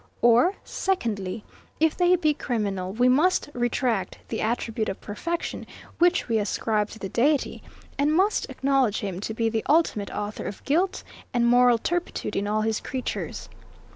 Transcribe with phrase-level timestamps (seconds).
[0.23, 1.43] Or, Secondly,
[1.79, 5.67] if they be criminal, we must retract the attribute of perfection,
[5.99, 7.61] which we ascribe to the Deity,
[7.99, 11.03] and must acknowledge him to be the ultimate author of guilt
[11.35, 13.47] and moral turpitude in all his creatures.